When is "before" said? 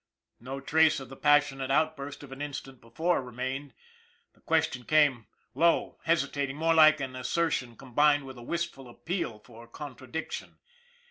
2.81-3.21